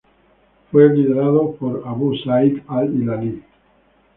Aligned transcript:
Fueron 0.71 0.95
liderados 0.97 1.57
por 1.57 1.83
Abu 1.85 2.11
Zayd 2.25 2.63
al-Hilali. 2.67 3.43